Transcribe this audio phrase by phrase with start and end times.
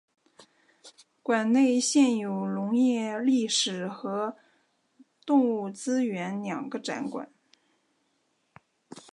[1.21, 4.35] 馆内现有农业历史和
[5.27, 7.31] 动物资源两个展馆。